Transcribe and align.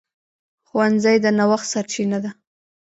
ښوونځی 0.67 1.17
د 1.21 1.25
نوښت 1.37 1.67
سرچینه 1.73 2.17
ده 2.23 2.31